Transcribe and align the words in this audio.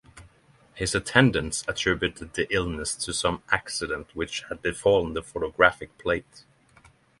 His 0.73 0.95
attendants 0.95 1.63
attributed 1.67 2.33
the 2.33 2.51
illness 2.51 2.95
to 2.95 3.13
some 3.13 3.43
accident 3.51 4.15
which 4.15 4.41
had 4.49 4.63
befallen 4.63 5.13
the 5.13 5.21
photographic 5.21 5.95
plate. 5.99 6.43